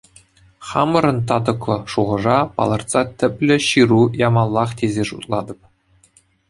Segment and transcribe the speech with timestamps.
[0.67, 5.59] Хамӑрӑн татӑклӑ шухӑша палӑртса тӗплӗ Ҫыру ямаллах тесе шутлатӑп.